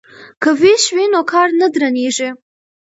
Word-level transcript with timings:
که 0.41 0.49
ویش 0.61 0.83
وي 0.95 1.05
نو 1.13 1.21
کار 1.31 1.47
نه 1.59 1.67
درندیږي. 1.73 2.29